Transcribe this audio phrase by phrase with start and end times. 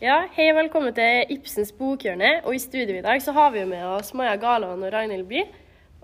[0.00, 2.28] Ja, hei og velkommen til Ibsens bokhjørne.
[2.48, 5.42] Og i studio i dag så har vi med oss Maja Galand og Ragnhild By.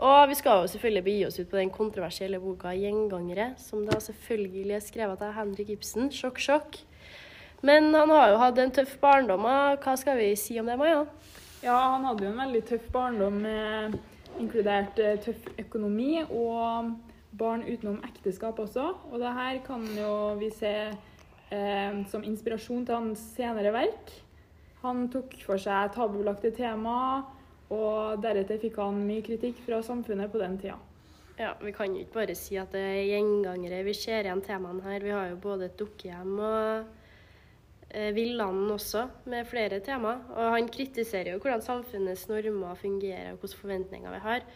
[0.05, 3.97] Og vi skal jo selvfølgelig begi oss ut på den kontroversielle boka 'Gjengangere', som da
[3.97, 6.13] selvfølgelig er skrevet av Henrik Ibsen.
[6.13, 6.77] Sjokk, sjokk.
[7.63, 9.49] Men han har jo hatt en tøff barndom.
[9.81, 11.07] Hva skal vi si om det, Maja?
[11.65, 13.97] Ja, han hadde jo en veldig tøff barndom med
[14.39, 16.93] inkludert eh, tøff økonomi og
[17.33, 18.93] barn utenom ekteskap også.
[19.11, 20.93] Og det her kan jo vi se
[21.51, 24.13] eh, som inspirasjon til hans senere verk.
[24.83, 27.25] Han tok for seg tabubelagte temaer,
[27.75, 30.77] og deretter fikk han mye kritikk fra samfunnet på den tida.
[31.37, 33.83] Ja, Vi kan jo ikke bare si at det er gjengangere.
[33.85, 35.03] Vi ser igjen temaene her.
[35.05, 36.87] Vi har jo både et dukkehjem og
[37.91, 40.15] eh, Villanden også, med flere tema.
[40.33, 44.49] Og han kritiserer jo hvordan samfunnets normer fungerer, og hvilke forventninger vi har.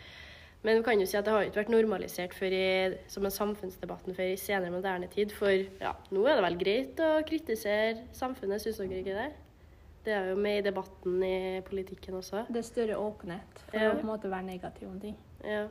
[0.63, 4.13] Men du kan jo si at det har ikke vært normalisert i, som en samfunnsdebatten
[4.17, 5.33] før i senere moderne tid.
[5.33, 5.49] For
[5.81, 9.31] ja, nå er det vel greit å kritisere samfunnet, syns dere ikke det?
[10.05, 12.45] Det er jo med i debatten i politikken også.
[12.53, 13.91] Det er større åpenhet for Ja.
[13.91, 15.17] å på en måte være negativ om ting.
[15.45, 15.67] Ja.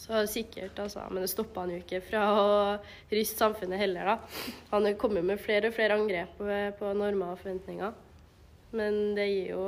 [0.00, 1.04] Så sikkert, altså.
[1.10, 2.50] Men det stoppa han jo ikke fra å
[3.12, 4.18] ryste samfunnet heller, da.
[4.72, 6.48] Han kommer med flere og flere angrep på,
[6.78, 7.92] på normer og forventninger.
[8.72, 9.64] Men det gir jo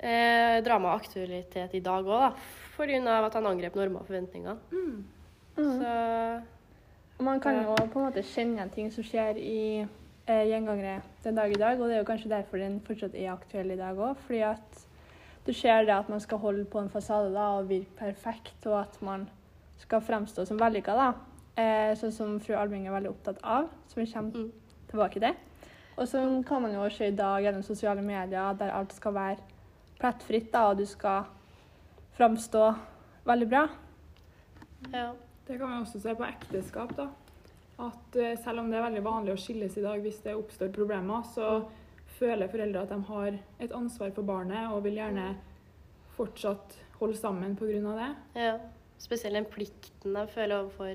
[0.00, 2.32] eh, dramaaktualitet i dag òg, da.
[2.76, 3.26] Pga.
[3.26, 4.56] at han angrep normer og forventninger.
[5.56, 9.86] Så man kan jo på en måte kjenne igjen ting som skjer i
[10.26, 13.30] eh, gjengangere den dag i dag, og det er jo kanskje derfor den fortsatt er
[13.32, 14.16] aktuell i dag òg.
[14.26, 14.82] Fordi at
[15.46, 18.80] du ser det at man skal holde på en fasade da, og virke perfekt, og
[18.80, 19.28] at man
[19.78, 21.12] skal fremstå som vellykka, da.
[21.56, 24.52] Eh, sånn som fru Albing er veldig opptatt av, som vi kommer Mm.
[24.90, 25.34] tilbake til.
[25.96, 29.36] Og så kan man jo se i dag gjennom sosiale medier, der alt skal være
[30.00, 31.24] plettfritt, da, og du skal
[32.16, 32.64] framstå
[33.24, 33.68] veldig bra.
[34.92, 35.12] ja.
[35.46, 36.96] Det kan vi også se på ekteskap.
[36.96, 37.08] da.
[37.78, 40.70] At eh, Selv om det er veldig vanlig å skilles i dag hvis det oppstår
[40.72, 41.66] problemer, så
[42.18, 45.34] føler foreldre at de har et ansvar for barnet og vil gjerne
[46.16, 47.82] fortsatt holde sammen pga.
[47.98, 48.10] det.
[48.40, 48.56] ja.
[48.98, 50.94] Spesielt den plikten de føler overfor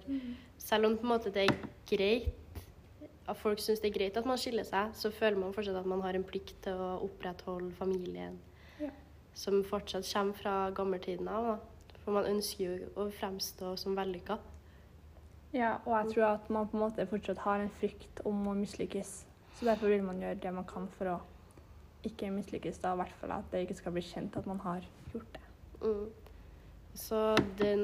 [0.57, 2.31] Selv om på en måte det er greit
[3.29, 5.85] at folk syns det er greit at man skiller seg, så føler man fortsatt at
[5.85, 8.39] man har en plikt til å opprettholde familien.
[9.39, 11.53] Som fortsatt kommer fra gammeltiden av.
[11.53, 11.97] da.
[12.03, 14.39] For man ønsker jo å fremstå som vellykka.
[15.55, 18.55] Ja, og jeg tror at man på en måte fortsatt har en frykt om å
[18.57, 19.13] mislykkes.
[19.57, 21.19] Så derfor vil man gjøre det man kan for å
[22.07, 24.85] ikke mislykkes, da i hvert fall at det ikke skal bli kjent at man har
[25.13, 25.45] gjort det.
[25.81, 26.05] Mm.
[26.99, 27.19] Så
[27.59, 27.83] den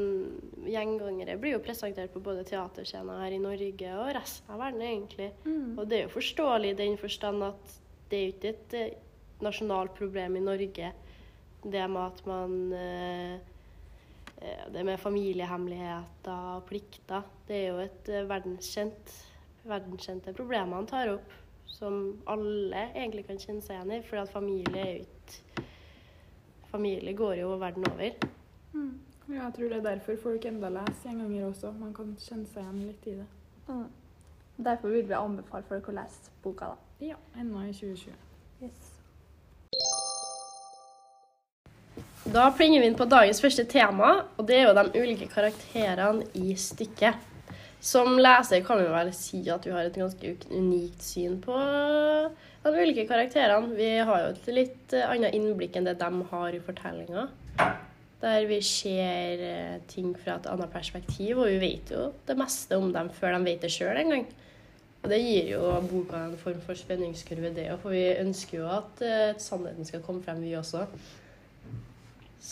[0.68, 5.32] gjengangere blir jo presentert på både teaterscener her i Norge og resten av verden, egentlig.
[5.78, 7.76] Og det er jo forståelig i den forstand at
[8.10, 8.98] det er jo ikke et eh,
[9.46, 10.92] nasjonalt problem i Norge,
[11.72, 13.34] det med at man eh,
[14.38, 17.26] eh, Det med familiehemmeligheter og plikter.
[17.48, 19.16] Det er jo et eh, verdenskjent
[19.66, 21.32] verdenskjente problem han tar opp,
[21.66, 21.96] som
[22.30, 24.04] alle egentlig kan kjenne seg igjen i.
[24.06, 25.64] For at familie er jo ikke
[26.76, 28.10] Familie går jo verden over.
[29.30, 31.72] Ja, jeg tror det er derfor folk enda leser gjenganger også.
[31.72, 33.28] Man kan kjenne seg igjen litt i det.
[34.58, 37.08] Derfor vil vi anbefale folk å lese boka, da.
[37.14, 38.20] Ja, ennå i 2020.
[38.64, 38.95] Yes.
[42.26, 46.26] Da plinger vi inn på dagens første tema, og det er jo de ulike karakterene
[46.34, 47.20] i stykket.
[47.86, 52.72] Som leser kan vi vel si at vi har et ganske unikt syn på de
[52.74, 53.76] ulike karakterene.
[53.78, 57.28] Vi har jo et litt annet innblikk enn det de har i fortellinga.
[58.24, 62.80] Der vi ser eh, ting fra et annet perspektiv, og vi vet jo det meste
[62.80, 64.26] om dem før de vet det sjøl engang.
[65.04, 68.72] Og det gir jo boka en form for spenningskurve, det òg, for vi ønsker jo
[68.80, 70.88] at eh, sannheten skal komme frem, vi også.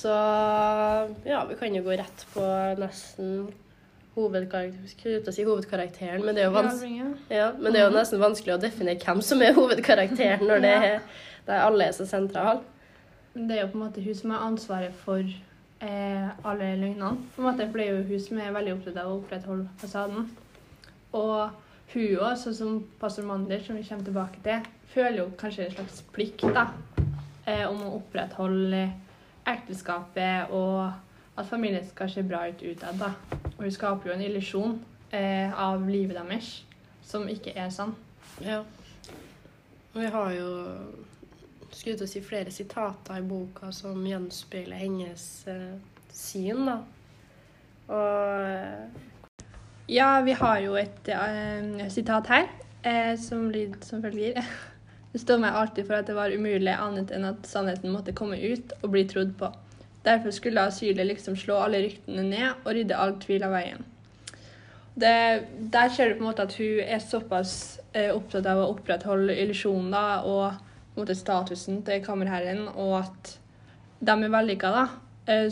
[0.04, 0.14] Så
[1.24, 2.44] ja, vi kan jo gå rett på
[2.76, 3.46] nesten
[4.18, 8.58] hovedkarakter, skulle til å si hovedkarakteren, men det ja, men det er jo nesten vanskelig
[8.58, 10.98] å definere hvem som er hovedkarakteren når det er,
[11.48, 12.60] det er alle er så sentrale.
[13.34, 17.14] Det er jo på en måte hun som har ansvaret for eh, alle løgnene.
[17.34, 19.70] På en måte, for det er jo hun som er veldig opptatt av å opprettholde
[19.82, 20.28] fasaden.
[21.16, 25.70] Og hun òg, sånn som pastor Mander, som vi kommer tilbake til, føler jo kanskje
[25.70, 26.68] en slags plikt da,
[27.48, 28.84] eh, om å opprettholde
[29.48, 30.92] ekteskapet og
[31.38, 33.00] at familien skal se bra ut utad.
[33.00, 33.14] da.
[33.58, 34.78] Og hun skaper jo en illusjon
[35.12, 36.66] eh, av livet deres
[37.04, 37.96] som ikke er sann.
[38.42, 38.62] Ja.
[39.94, 40.50] Og vi har jo
[41.74, 45.74] skulle til å si flere sitater i boka som gjenspeiler hennes eh,
[46.14, 46.78] syn, da.
[47.94, 49.10] Og
[49.92, 52.46] Ja, vi har jo et eh, sitat her
[52.86, 54.40] eh, som lyder som følger.
[55.14, 58.74] Står meg alltid for at det var umulig annet enn at sannheten måtte komme ut
[58.82, 59.52] og bli trodd på.
[60.04, 63.86] Derfor skulle asylet liksom slå alle ryktene ned og rydde all tvil av veien.
[64.96, 65.14] Det,
[65.74, 67.54] der ser du på en måte at hun er såpass
[67.94, 70.60] eh, opptatt av å opprettholde illusjonen da, og
[70.94, 73.34] på en måte statusen til kammerherren, og at
[74.04, 74.74] de er vellykka.
[74.76, 74.84] da.
[75.26, 75.50] Eh,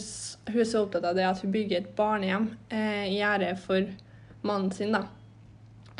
[0.51, 3.89] hun er så opptatt av det at hun bygger et barnehjem eh, i ære for
[4.45, 5.07] mannen sin, da.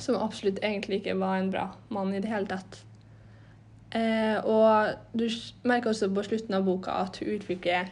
[0.02, 2.84] Som absolutt egentlig ikke var en bra mann i det hele tatt.
[3.92, 5.26] Eh, og du
[5.68, 7.90] merker også på slutten av boka at hun utvikler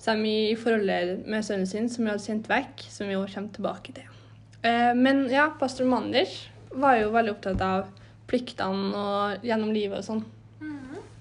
[0.00, 3.38] seg mye i forholdet med sønnen sin, som hun hadde sendt vekk, som vi også
[3.38, 4.18] kommer tilbake til.
[4.66, 7.88] Eh, men ja, pastor Manders var jo veldig opptatt av
[8.30, 10.26] pliktene og gjennom livet og sånn.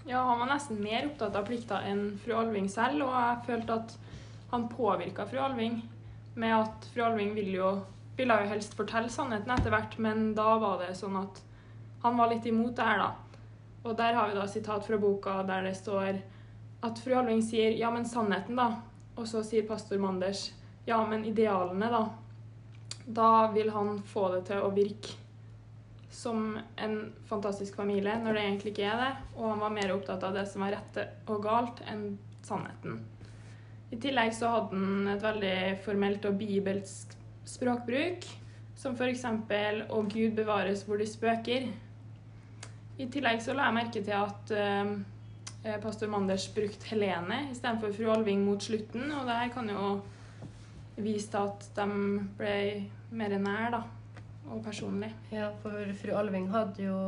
[0.09, 3.75] Ja, han var nesten mer opptatt av plikter enn fru Alving selv, og jeg følte
[3.77, 3.91] at
[4.49, 5.83] han påvirka fru Alving
[6.39, 7.67] med at fru Alving ville jo,
[8.17, 11.43] ville jo helst fortelle sannheten etter hvert, men da var det sånn at
[12.01, 13.11] han var litt imot det her, da.
[13.83, 16.19] Og der har vi da sitat fra boka der det står
[16.83, 18.81] at fru Alving sier 'ja, men sannheten', da.
[19.17, 20.53] Og så sier pastor Manders
[20.87, 22.09] 'ja, men idealene', da.
[23.05, 25.17] Da vil han få det til å virke
[26.09, 29.13] som en fantastisk familie, når det egentlig ikke er det.
[29.35, 32.99] Og han var mer opptatt av det som var rett og galt, enn sannheten.
[33.91, 37.15] I tillegg så hadde han et veldig formelt og bibelsk
[37.45, 38.25] språkbruk,
[38.75, 39.23] som f.eks.
[39.25, 41.71] 'Å Gud bevares hvor de spøker'.
[42.99, 48.09] I tillegg så la jeg merke til at eh, pastor Manders brukte Helene istedenfor fru
[48.11, 49.83] Alving mot slutten, og det her kan jo
[50.99, 51.85] vise til at de
[52.39, 52.55] ble
[53.15, 53.81] mer nær, da,
[54.51, 55.13] og personlig.
[55.31, 56.99] Ja, for fru Alving hadde jo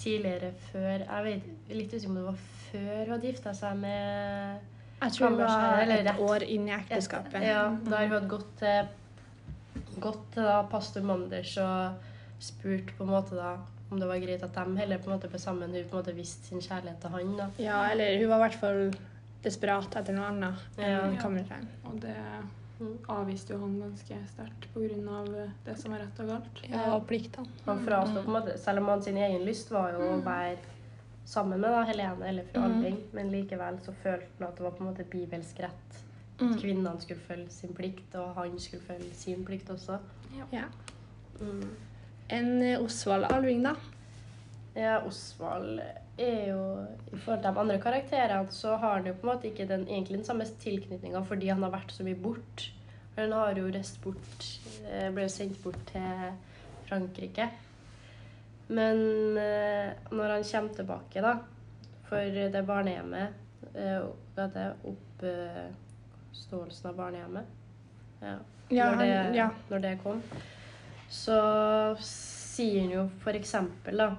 [0.00, 2.36] tidligere før Jeg vet litt usikker om det var
[2.70, 4.68] før hun hadde gifta seg med
[5.00, 6.22] Jeg tror det var eller et rett.
[6.28, 7.42] år inn i ekteskapet.
[7.42, 12.06] Ja, da har hun hadde gått til, gått til da, pastor Manders og
[12.40, 13.56] spurt på en måte da
[13.90, 15.70] om det var greit at de heller på en måte ble sammen.
[15.74, 17.36] Hun på en måte visste sin kjærlighet til han.
[17.36, 17.48] da.
[17.58, 18.90] Ja, eller hun var i hvert fall
[19.42, 20.84] desperat etter noe annet Ja.
[21.08, 21.56] enn Ja.
[21.90, 22.16] Og det
[22.80, 22.98] Mm.
[23.08, 25.50] avviste jo han ganske sterkt pga.
[25.64, 26.70] det som var rett og galt.
[26.70, 27.46] Ja, og pliktene.
[27.66, 30.56] Han frastod på en måte, Selv om han sin egen lyst var jo å være
[31.26, 32.64] sammen med da, Helene eller fru Mm.
[32.64, 36.02] Alving, men likevel så følte han at det var på en måte bibelsk rett.
[36.40, 39.98] At Kvinnene skulle følge sin plikt, og han skulle følge sin plikt også.
[40.52, 40.64] Ja.
[41.40, 41.68] Mm.
[42.30, 43.74] En eh, Osvald Alving, da.
[44.74, 45.80] Ja, Osvald
[46.20, 46.60] er jo
[47.10, 49.86] I forhold til de andre karakterene så har han jo på en måte ikke den,
[49.88, 52.68] egentlig den samme tilknytninga fordi han har vært så mye bort.
[53.16, 54.46] Han har jo reist bort
[54.86, 56.30] eh, Ble sendt bort til
[56.88, 57.48] Frankrike.
[58.70, 59.00] Men
[59.38, 61.34] eh, når han kommer tilbake, da,
[62.06, 64.06] for det barnehjemmet eh,
[64.36, 64.68] Hva det?
[64.92, 67.58] Oppståelsen av barnehjemmet?
[68.22, 68.38] Ja
[68.70, 69.48] Ja, når, det, ja.
[69.68, 70.20] når det kom,
[71.10, 71.36] så
[72.06, 74.10] sier han jo for eksempel da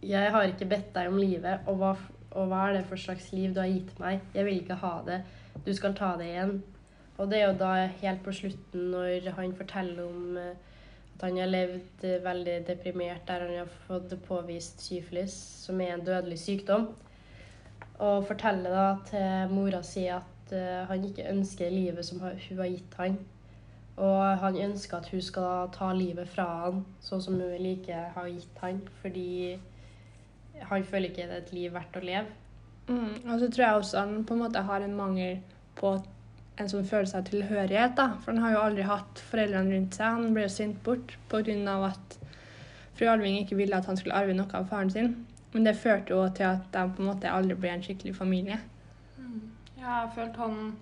[0.00, 1.90] Jeg har ikke bedt deg om livet, og hva,
[2.30, 4.22] og hva er det for slags liv du har gitt meg?
[4.32, 5.18] Jeg vil ikke ha det.
[5.66, 6.54] Du skal ta det igjen.
[7.20, 10.54] Og det er jo da helt på slutten, når han forteller om eh,
[11.18, 15.34] at han har levd eh, veldig deprimert, der han har fått påvist syfilis,
[15.66, 16.86] som er en dødelig sykdom.
[18.00, 22.72] Og forteller da til mora si at eh, han ikke ønsker livet som hun har
[22.72, 23.20] gitt han.
[24.00, 28.28] Og han ønsker at hun skal ta livet fra han, sånn som hun like har
[28.30, 28.80] gitt han.
[29.02, 29.58] Fordi
[30.70, 32.38] han føler ikke det er et liv verdt å leve.
[32.88, 33.30] Mm.
[33.30, 35.38] Og så tror jeg også han på en måte har en mangel
[35.78, 35.92] på
[36.60, 37.96] en sånn følelse av tilhørighet.
[37.96, 38.08] da.
[38.20, 40.16] For han har jo aldri hatt foreldrene rundt seg.
[40.16, 41.76] Han ble jo sendt bort pga.
[41.86, 42.18] at
[42.94, 45.26] fru Alving ikke ville at han skulle arve noe av faren sin.
[45.52, 48.60] Men det førte jo til at de på en måte aldri ble en skikkelig familie.
[49.80, 50.76] Ja, jeg følte han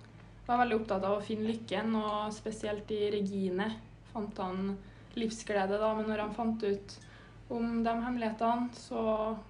[0.49, 3.69] var veldig opptatt av å finne lykken, og spesielt i Regine
[4.09, 4.73] fant han
[5.19, 5.77] livsglede.
[5.77, 6.97] da, Men når han fant ut
[7.49, 9.03] om de hemmelighetene, så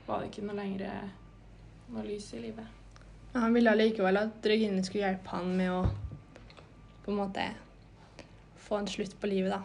[0.06, 1.10] var det ikke noe lenger
[1.94, 2.76] noe lys i livet.
[3.34, 5.82] Han ville allikevel at Regine skulle hjelpe han med å
[7.06, 7.46] på en måte
[8.60, 9.62] få en slutt på livet, da.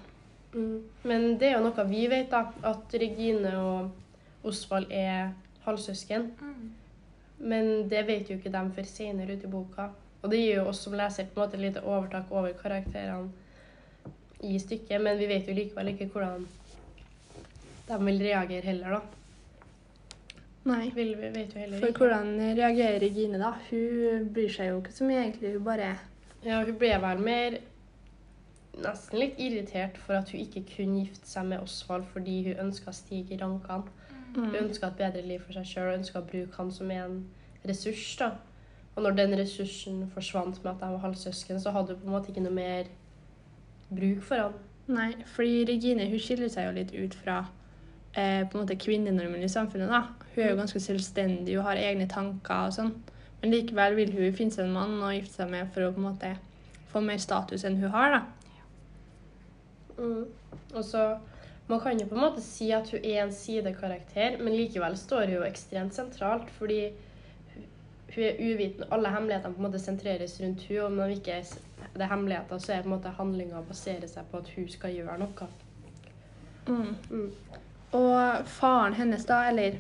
[0.55, 0.85] Mm.
[1.03, 2.47] Men det er jo noe vi vet, da.
[2.63, 5.35] At Regine og Osvald er
[5.67, 6.31] halvsøsken.
[7.45, 9.91] Men det vet jo ikke dem før senere ute i boka.
[10.25, 13.29] Og det gir jo oss som leser på en måte et lite overtak over karakterene
[14.45, 16.47] i stykket, men vi vet jo likevel ikke hvordan
[17.89, 19.01] de vil reagere heller, da.
[20.65, 20.89] Nei.
[20.97, 21.99] Vil, vet jo heller For ikke.
[21.99, 23.53] hvordan reagerer Regine, da?
[23.69, 25.53] Hun bryr seg jo ikke så mye, egentlig.
[25.59, 25.91] Hun bare
[26.45, 27.59] Ja, hun ble vel mer
[28.81, 32.91] nesten litt irritert for at hun ikke kunne gifte seg med Osvald fordi hun ønska
[32.91, 33.93] å stige i rankene.
[34.35, 34.57] Hun mm.
[34.65, 37.21] ønska et bedre liv for seg sjøl og ønska å bruke han som en
[37.69, 38.09] ressurs.
[38.19, 38.33] da.
[38.95, 42.15] Og når den ressursen forsvant med at jeg var halvsøsken, så hadde hun på en
[42.15, 42.91] måte ikke noe mer
[43.91, 44.61] bruk for han.
[44.87, 47.41] Nei, fordi Regine hun skiller seg jo litt ut fra
[48.15, 49.91] eh, på en måte kvinnenormen i samfunnet.
[49.91, 50.03] da.
[50.35, 52.93] Hun er jo ganske selvstendig og har egne tanker og sånn.
[53.41, 56.03] Men likevel vil hun finne seg en mann å gifte seg med for å på
[56.03, 56.35] en måte
[56.93, 58.19] få mer status enn hun har.
[58.19, 58.23] da.
[59.99, 60.27] Mm.
[60.75, 61.15] Og så
[61.67, 65.31] Man kan jo på en måte si at hun er en sidekarakter, men likevel står
[65.31, 66.91] hun jo ekstremt sentralt, fordi
[68.15, 68.89] hun- er uvitende.
[68.93, 71.45] Alle hemmelighetene på en måte sentreres rundt hun, og når ikke er
[71.95, 74.95] det er hemmeligheter, så er på en måte handlinga baserer seg på at hun skal
[74.95, 75.49] gjøre noe.
[76.67, 76.97] Mm.
[77.11, 77.33] Mm.
[77.93, 79.79] Og faren hennes, da, eller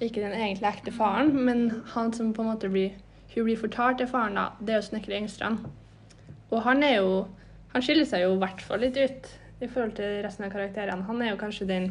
[0.00, 2.90] ikke den egentlig ekte faren, men han som på en måte blir
[3.34, 5.66] hun blir fortalt til faren, da, det er jo snekker Engstrand.
[6.50, 7.26] Og han er jo
[7.72, 9.26] Han skiller seg jo i hvert fall litt ut
[9.60, 11.04] i forhold til resten av karakterene.
[11.04, 11.90] Han er jo kanskje den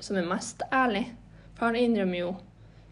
[0.00, 1.06] som er mest ærlig,
[1.54, 2.34] for han innrømmer jo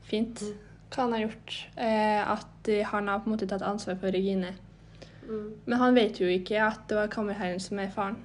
[0.09, 0.41] fint
[0.89, 1.59] hva han har gjort.
[1.77, 4.55] Eh, at han har på en måte tatt ansvar for Regine.
[5.29, 5.53] Mm.
[5.65, 8.19] Men han vet jo ikke at det var kammerherren som er faren.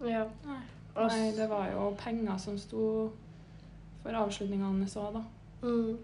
[0.00, 0.24] Ja.
[0.46, 0.62] Nei.
[0.94, 3.10] Nei, det var jo penger som sto
[4.04, 5.22] for avslutninga hans òg, da.
[5.64, 5.96] Mm.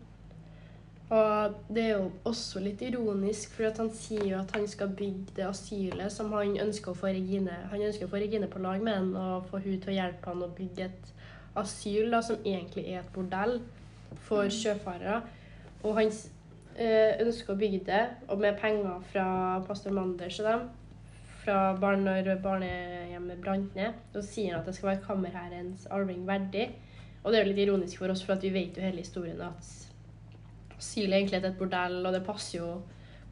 [1.11, 4.93] Og det er jo også litt ironisk, for at han sier jo at han skal
[4.99, 8.63] bygge det asylet som han ønsker å få Regine Han ønsker å få Regine på
[8.63, 11.11] lag med han og få hun til å hjelpe han å bygge et
[11.59, 13.59] asyl da, som egentlig er et bordell
[14.27, 15.21] for sjøfarere.
[15.83, 16.11] Og han
[16.77, 19.25] eh, ønsker å bygge det, og med penger fra
[19.67, 20.67] pastor Manders og dem,
[21.41, 26.27] fra barn når barnehjemmet brant ned, så sier han at det skal være kammerherrens arving
[26.29, 26.67] verdig.
[27.25, 29.41] Og det er jo litt ironisk for oss, for at vi vet jo hele historien
[29.45, 29.71] at
[30.81, 32.69] asyl er egentlig et bordell, og det passer jo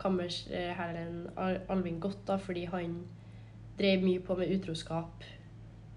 [0.01, 2.99] kammerherren Al- Alvin godt, da, fordi han
[3.79, 5.25] drev mye på med utroskap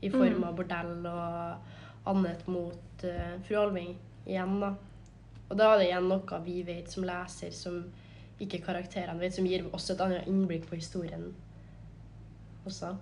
[0.02, 0.44] i form Mm.
[0.48, 4.72] av bordell og annet mot uh, fru Alving igjen, da.
[5.52, 7.82] Og da er det igjen noe vi vet som leser, som
[8.42, 11.28] ikke karakterene vet, som gir oss et annet innblikk på historien
[12.66, 12.96] også.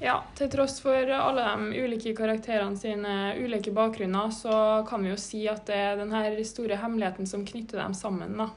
[0.00, 4.54] Ja, til tross for alle de ulike karakterene sine ulike bakgrunner, så
[4.88, 8.48] kan vi jo si at det er denne store hemmeligheten som knytter dem sammen, da.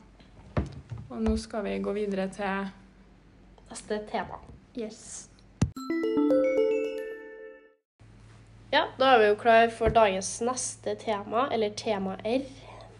[1.09, 2.71] Og nå skal vi gå videre til
[3.73, 4.37] Neste tema.
[4.77, 5.32] Yes.
[8.73, 12.41] Ja, da er vi jo klar for dagens neste tema, eller tema R.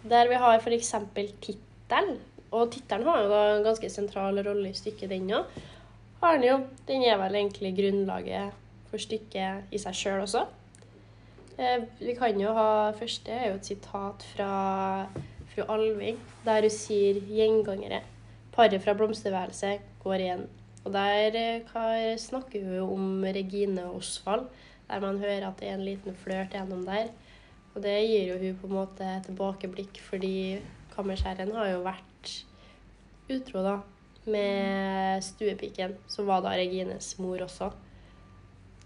[0.06, 0.92] Der vi har f.eks.
[1.42, 2.10] tittel.
[2.54, 5.48] Og tittelen har jo da en ganske sentral rolle i stykket, den òg.
[6.22, 6.58] Har den jo.
[6.86, 8.54] Den er vel egentlig grunnlaget
[8.92, 10.44] for stykket i seg sjøl også.
[11.58, 14.52] Eh, vi kan jo ha Første er jo et sitat fra
[15.56, 18.04] fru Alving, der hun sier 'gjengangere'.
[18.54, 20.46] Paret fra blomsterværelset går igjen.
[20.86, 24.46] Og der eh, snakker hun om Regine Osvald
[24.90, 27.12] der man hører at det er en liten flørt gjennom der.
[27.74, 30.36] Og det gir jo hun på en måte tilbakeblikk, fordi
[30.94, 32.34] kammerskjæren har jo vært
[33.34, 33.78] utro, da,
[34.30, 37.72] med stuepiken, som var da Regines mor også.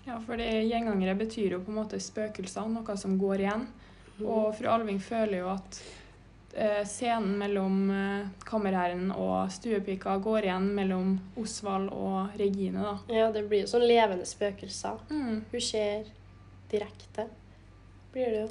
[0.07, 3.65] Ja, for det gjengangere betyr jo på en måte spøkelser, noe som går igjen.
[4.23, 5.81] Og fru Alving føler jo at
[6.87, 12.93] scenen mellom eh, kammerherren og stuepika går igjen mellom Osvald og Regine, da.
[13.13, 15.03] Ja, det blir jo sånn levende spøkelser.
[15.11, 15.43] Mm.
[15.51, 16.07] Hun ser
[16.71, 17.27] direkte.
[18.13, 18.47] Blir det jo.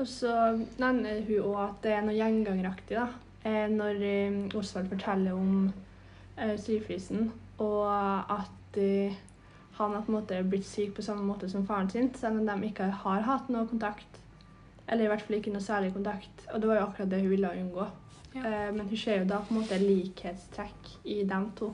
[0.00, 0.32] Og så
[0.80, 3.08] nevner hun òg at det er noe gjengangeraktig da,
[3.44, 5.66] eh, når eh, Osvald forteller om
[6.40, 6.56] eh,
[7.62, 7.84] og
[8.32, 9.20] at eh,
[9.76, 12.48] han har på en måte blitt syk på samme måte som faren sin, selv om
[12.48, 14.21] de ikke har hatt noe kontakt.
[14.92, 16.46] Eller i hvert fall ikke noe særlig kontakt.
[16.52, 17.88] Og det var jo akkurat det hun ville unngå.
[18.34, 18.42] Ja.
[18.44, 21.70] Eh, men hun ser jo da på en måte likhetstrekk i dem to,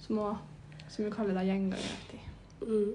[0.00, 2.20] som, også, som hun kaller da gjengangeraktig.
[2.60, 2.92] Mm.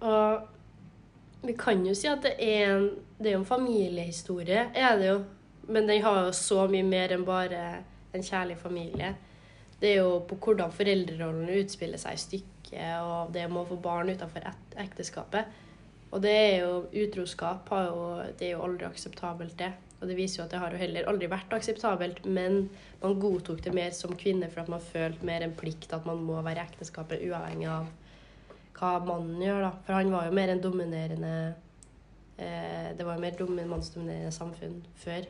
[0.00, 2.88] Og vi kan jo si at det er en,
[3.20, 5.20] det er en familiehistorie, er det jo.
[5.68, 7.62] Men den har jo så mye mer enn bare
[8.14, 9.14] en kjærlig familie.
[9.80, 13.80] Det er jo på hvordan foreldrerollen utspiller seg i stykket, og det med å få
[13.82, 15.50] barn utenfor et- ekteskapet.
[16.14, 18.06] Og det er jo utroskap har jo,
[18.38, 19.72] det er jo aldri akseptabelt, det.
[20.00, 22.66] Og det viser jo at det har jo heller aldri vært akseptabelt, men
[23.02, 26.20] man godtok det mer som kvinne for at man følte mer en plikt at man
[26.22, 27.88] må være i ekteskapet uavhengig av
[28.76, 29.70] hva mannen gjør, da.
[29.86, 31.32] For han var jo mer en dominerende
[32.36, 35.24] eh, Det var jo mer domin- mannsdominerende samfunn før,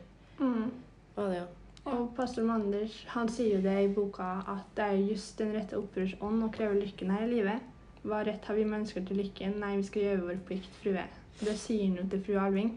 [1.15, 1.47] var det jo.
[1.87, 5.79] Og pastor Manders han sier jo det i boka at det er just den rette
[5.79, 7.63] opprørsånd å kreve lykken her i livet.
[8.03, 9.57] Hva rett har vi mennesker til lykken?
[9.61, 11.05] Nei, vi skal gjøre vår plikt, frue.
[11.39, 12.73] Det sier han jo til fru Alving.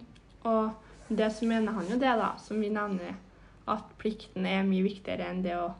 [0.48, 3.16] Og det så mener han jo det, da, som vi nevner,
[3.70, 5.70] at plikten er mye viktigere enn det å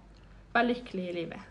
[0.55, 1.47] være lykkelig i livet.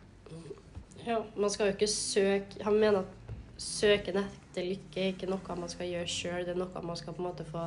[1.05, 5.55] Ja, man skal jo ikke søke Han mener at søken etter lykke er ikke noe
[5.59, 7.65] man skal gjøre sjøl, det er noe man skal på en måte få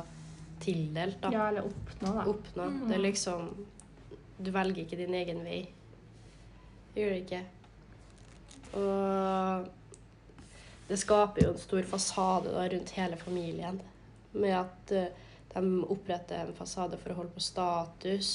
[0.63, 1.19] tildelt.
[1.21, 1.31] da.
[1.33, 2.25] Ja, eller oppnå, da.
[2.29, 2.67] Oppnå.
[2.87, 3.49] Det er liksom
[4.43, 5.59] Du velger ikke din egen vei.
[6.95, 7.41] Gjør det ikke.
[8.77, 9.67] Og
[10.87, 13.79] det skaper jo en stor fasade da, rundt hele familien.
[14.33, 15.07] Med at uh,
[15.53, 15.63] de
[15.93, 18.29] oppretter en fasade for å holde på status.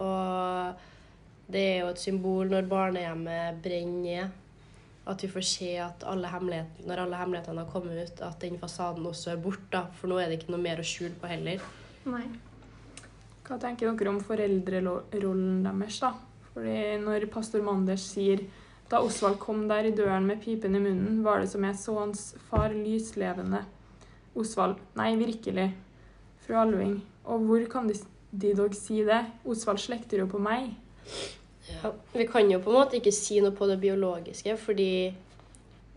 [0.00, 0.86] Og
[1.50, 4.30] det er jo et symbol når barnehjemmet brenner
[5.10, 9.06] at vi får se at alle når alle hemmelighetene har kommet ut, at den fasaden
[9.06, 9.82] også er borte.
[9.98, 11.62] For nå er det ikke noe mer å skjule på heller.
[12.06, 12.26] Nei.
[13.46, 16.12] Hva tenker dere om foreldrerollen deres, da?
[16.52, 18.44] Fordi når pastor Manders sier
[18.90, 21.94] da Osvald kom der i døren med pipen i munnen, var det som jeg så
[22.00, 23.62] hans far lyslevende.
[24.34, 25.68] Osvald, nei, virkelig.
[26.42, 26.96] Fru Alving,
[27.30, 27.94] og hvor kan de,
[28.32, 29.20] de dog si det?
[29.46, 30.72] Osvald slekter jo på meg.
[31.70, 34.90] Ja, vi kan jo på en måte ikke si noe på det biologiske, fordi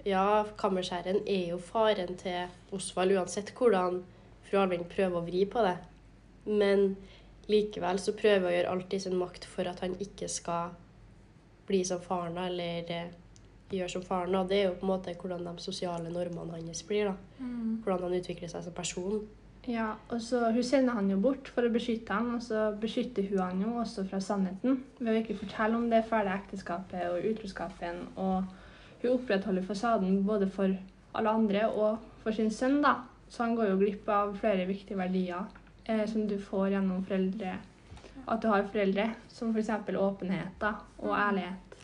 [0.05, 4.03] ja, kammerskjæren er jo faren til Osvald, uansett hvordan
[4.45, 5.79] fru Alving prøver å vri på det.
[6.45, 6.91] Men
[7.50, 10.75] likevel så prøver hun å gjøre alt i sin makt for at han ikke skal
[11.67, 13.13] bli som faren eller eh,
[13.74, 14.36] gjøre som faren.
[14.36, 17.12] Og det er jo på en måte hvordan de sosiale normene hans blir.
[17.12, 17.48] da.
[17.84, 19.24] Hvordan han utvikler seg som person.
[19.67, 23.24] Ja, og så Hun sender han jo bort for å beskytte han, og så beskytter
[23.29, 27.27] hun han jo også fra sannheten ved å ikke fortelle om det fæle ekteskapet og
[27.32, 28.01] utroskapen.
[28.17, 28.43] Og
[29.01, 30.75] hun opprettholder fasaden både for
[31.15, 32.96] alle andre og for sin sønn, da.
[33.29, 35.48] Så han går jo glipp av flere viktige verdier
[35.86, 37.55] eh, som du får gjennom foreldre.
[38.27, 39.70] At du har foreldre, som f.eks.
[40.00, 41.77] åpenhet da, og ærlighet.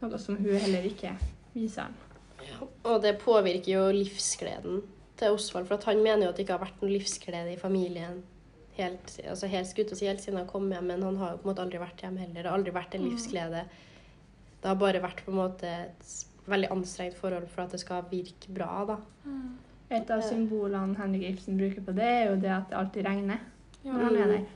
[0.00, 1.16] Noe som hun heller ikke
[1.54, 1.98] viser han.
[2.88, 4.82] Og det påvirker jo livsgleden
[5.20, 8.22] til Osvald, for han mener jo at det ikke har vært noe livsglede i familien
[8.78, 11.52] helt, altså helt, si helt siden han kom hjem, men han har jo på en
[11.52, 12.40] måte aldri vært hjemme heller.
[12.40, 13.64] Det har aldri vært en livsglede.
[14.60, 16.14] Det har bare vært på en måte et
[16.50, 18.96] veldig anstrengt forhold for at det skal virke bra, da.
[19.90, 23.40] Et av symbolene Henrik Ibsen bruker på det, er jo det at det alltid regner
[23.82, 23.92] Ja.
[23.92, 24.48] når han er der.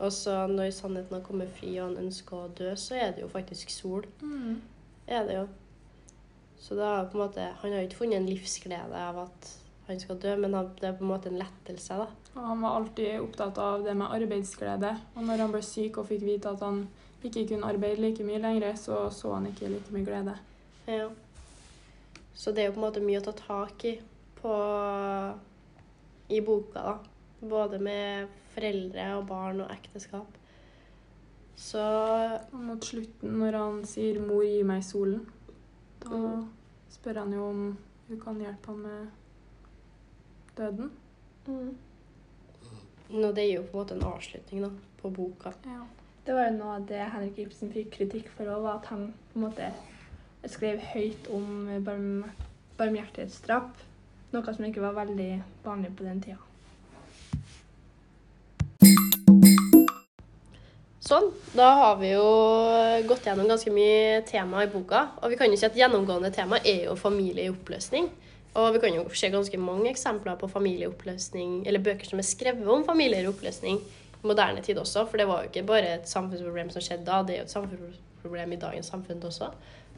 [0.00, 3.24] Og så når sannheten har kommet fri og han ønsker å dø, så er det
[3.24, 4.06] jo faktisk sol.
[4.24, 4.60] Mm.
[5.10, 5.48] Er det jo.
[6.60, 9.50] Så da på en måte, han har jo ikke funnet en livsglede av at
[9.90, 12.08] han skal dø, men det er på en måte en lettelse, da.
[12.36, 14.92] Og han var alltid opptatt av det med arbeidsglede.
[15.16, 16.84] Og når han ble syk og fikk vite at han
[17.26, 20.36] ikke kunne arbeide like mye lenger, så så han ikke like mye glede.
[20.86, 21.08] Ja.
[22.34, 23.96] Så det er jo på en måte mye å ta tak i
[24.40, 24.52] på,
[26.30, 26.94] i boka, da.
[27.40, 30.36] Både med foreldre og barn og ekteskap.
[31.56, 31.80] Så
[32.52, 35.26] Og mot slutten, når han sier 'mor, gi meg solen',
[36.00, 36.48] da Mm.
[36.90, 39.08] spør han jo om hun kan hjelpe ham med
[40.56, 40.90] døden.
[43.10, 44.70] nå, det gir jo på en måte en avslutning da,
[45.02, 45.52] på boka.
[45.64, 45.86] Ja.
[46.26, 49.14] Det var jo noe av det Henrik Ibsen fikk kritikk for òg, var at han
[49.32, 49.72] på en måte
[50.46, 52.24] skrev høyt om barm
[52.78, 53.72] barmhjertighetsdrap.
[54.32, 56.49] Noe som ikke var veldig vanlig på den tida.
[61.10, 62.26] Sånn, da har vi jo
[63.08, 65.08] gått gjennom ganske mye tema i boka.
[65.18, 68.06] Og vi kan jo si at gjennomgående tema er jo familie i oppløsning.
[68.60, 72.70] Og vi kan jo se ganske mange eksempler på familieoppløsning, eller bøker som er skrevet
[72.70, 75.02] om familier i oppløsning i moderne tid også.
[75.10, 77.56] For det var jo ikke bare et samfunnsproblem som skjedde da, det er jo et
[77.56, 79.50] samfunnsproblem i dagens samfunn også.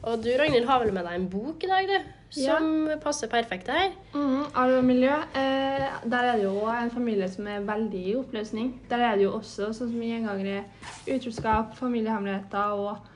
[0.03, 3.69] Og du Ragnhild har vel med deg en bok i dag, du, som passer perfekt
[3.71, 3.93] her.
[4.13, 5.13] Mm, arv og miljø.
[5.39, 8.73] Eh, der er det jo en familie som er veldig i oppløsning.
[8.89, 10.63] Der er det jo også sånn som gjengangere
[11.07, 13.09] utroskap, familiehemmeligheter og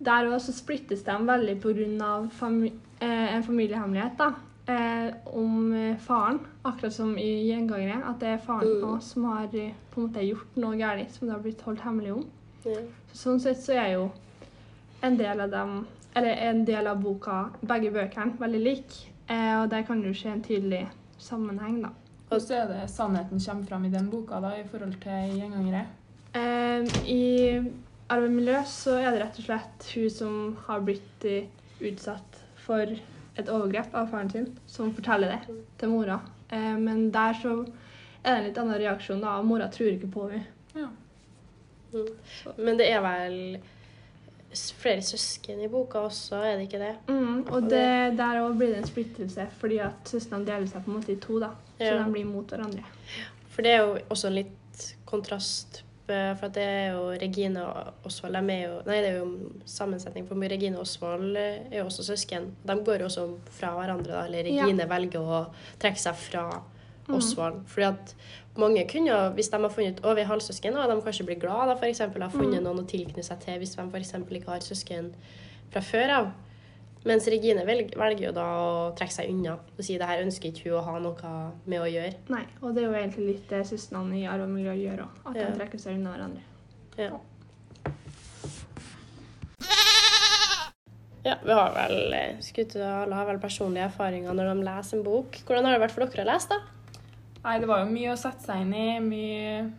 [0.00, 2.12] Der òg så splittes de veldig pga.
[2.32, 2.70] Fami
[3.04, 4.30] eh, en familiehemmelighet da,
[4.72, 6.38] eh, om eh, faren.
[6.64, 7.98] Akkurat som i gjengangere.
[8.08, 8.88] At det er faren Mm.
[8.94, 11.80] også som har eh, på en måte gjort noe galt som det har blitt holdt
[11.84, 12.24] hemmelig om.
[12.64, 12.80] Ja.
[13.12, 14.10] Så sånn sett så er jo
[15.02, 19.10] en del av dem, eller en del av boka, begge bøkene, veldig like.
[19.30, 20.84] Eh, og der kan du se en tydelig
[21.18, 21.92] sammenheng, da.
[22.30, 25.86] Og så er det sannheten kommer fram i den boka da, i forhold til gjengangere.
[26.34, 27.22] Eh, I
[28.10, 31.26] Arve miljø så er det rett og slett hun som har blitt
[31.80, 32.90] utsatt for
[33.38, 36.20] et overgrep av faren sin, som forteller det til mora.
[36.50, 37.60] Eh, men der så
[38.22, 39.38] er det en litt annen reaksjon, da.
[39.46, 40.46] Mora tror ikke på henne.
[40.74, 40.88] Ja.
[42.56, 43.38] Men det er vel
[44.52, 46.94] flere søsken i boka også, er det ikke det?
[47.08, 50.90] Mm, og det, der òg blir det en splittelse, fordi at søstrene deler seg på
[50.90, 51.38] en måte i to.
[51.40, 51.50] da.
[51.78, 52.02] Så Ja.
[52.04, 52.82] de blir mot hverandre.
[53.48, 55.82] For det er jo også en litt kontrast.
[56.08, 59.50] eh, For det er jo Regine og Osvald de er jo, Nei, det er jo
[59.64, 60.26] sammensetning.
[60.26, 62.50] For Regine og Osvald eh, er jo også søsken.
[62.66, 64.10] De går jo også fra hverandre.
[64.12, 64.66] da, Eller Ja.
[64.86, 65.46] Velger å
[65.78, 66.62] trekke seg fra
[67.10, 67.56] Mhm.
[67.60, 67.64] Mm.
[67.66, 68.14] Fordi at
[68.56, 71.74] mange kunne hvis de har funnet over er halvsøsken, og de kanskje blir glad da,
[71.74, 72.64] for eksempel, har funnet mm.
[72.64, 75.12] noen å tilknytte seg til hvis de eksempel ikke har søsken
[75.70, 76.30] fra før av.
[77.08, 80.50] Mens Regine velger, velger jo da å trekke seg unna og si det her ønsker
[80.50, 81.30] ikke hun å ha noe
[81.64, 82.12] med å gjøre.
[82.28, 85.22] Nei, og det er jo egentlig litt det søstrene i arv og miljø gjør òg.
[85.30, 85.46] At Ja.
[85.46, 86.42] de trekker seg unna hverandre.
[86.98, 87.20] Ja.
[91.24, 95.40] Ja, vi har vel Skutter Alle har vel personlige erfaringer når de leser en bok.
[95.46, 96.60] Hvordan har det vært for dere å lese, da?
[97.44, 98.88] Nei, det var jo mye å sette seg inn i.
[99.04, 99.70] Mye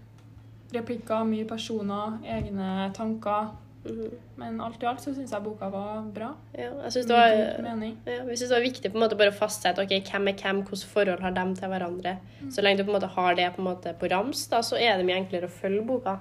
[0.74, 3.52] replikker, mye personer, egne tanker.
[3.84, 4.10] Mhm.
[4.38, 6.32] Men alt i alt så syns jeg boka var bra.
[6.54, 9.34] Ja, jeg syns det var ja, vi synes det var viktig på en måte bare
[9.34, 12.18] å fastsette ok, hvem er hvem, hvilke forhold har de til hverandre.
[12.54, 14.78] Så lenge du på en måte har det på, en måte på rams, da, så
[14.78, 16.20] er det mye enklere å følge boka.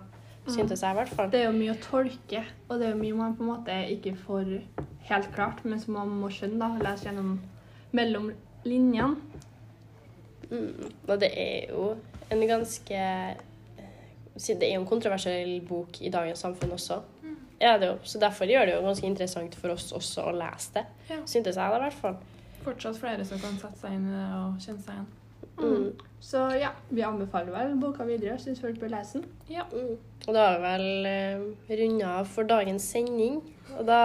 [0.48, 1.28] Syntes jeg i hvert fall.
[1.30, 3.76] Det er jo mye å tolke, og det er jo mye man på en måte
[3.92, 4.54] ikke får
[5.10, 6.90] helt klart, men som man må skjønne, da.
[6.90, 7.34] Lese gjennom
[7.92, 8.32] mellom
[8.64, 9.29] linjene.
[10.50, 10.90] Mm.
[11.06, 11.94] Og det er jo
[12.30, 13.02] en ganske
[14.40, 17.00] Det er jo en kontroversiell bok i dagens samfunn også.
[17.60, 17.98] Ja, det er jo.
[18.02, 20.84] Så derfor gjør det jo ganske interessant for oss også å lese det.
[21.10, 21.18] Ja.
[21.28, 22.16] Syntes jeg det, i hvert fall.
[22.64, 25.10] Fortsatt flere som kan sette seg inn i det og kjenne seg igjen.
[25.60, 26.06] Mm.
[26.24, 28.38] Så ja, vi anbefaler vel boka videre.
[28.40, 29.28] Syns folk bør lese den.
[29.52, 29.66] Ja.
[29.72, 29.98] Mm.
[30.26, 31.44] Og da har vi vel eh,
[31.82, 33.42] runda av for dagens sending.
[33.78, 34.00] Og da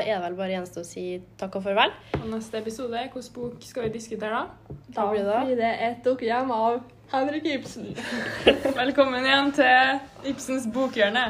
[0.00, 1.04] er det vel bare gjenstå å si
[1.40, 1.94] takk og farvel.
[2.20, 4.74] Og neste episode, hvilken bok skal vi diskutere da?
[4.96, 6.80] Da blir det blir det et dokuhjem av
[7.12, 7.92] Henrik Ibsen.
[8.82, 11.26] Velkommen igjen til Ibsens bokhjørne.